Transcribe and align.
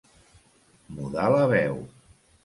Mudar 0.95 1.25
la 1.35 1.43
veu. 1.51 1.77